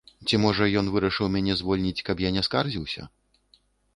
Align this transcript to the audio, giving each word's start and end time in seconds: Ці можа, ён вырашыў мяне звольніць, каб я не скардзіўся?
Ці 0.27 0.37
можа, 0.43 0.63
ён 0.79 0.87
вырашыў 0.93 1.27
мяне 1.35 1.57
звольніць, 1.59 2.05
каб 2.09 2.25
я 2.27 2.33
не 2.37 2.43
скардзіўся? 2.47 3.01